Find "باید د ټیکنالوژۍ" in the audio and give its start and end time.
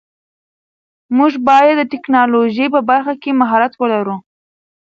1.47-2.67